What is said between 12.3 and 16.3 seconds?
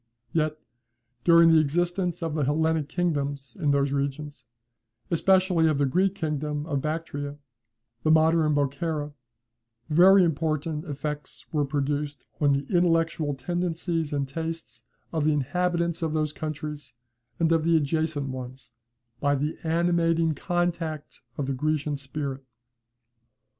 on the intellectual tendencies and tastes of the inhabitants of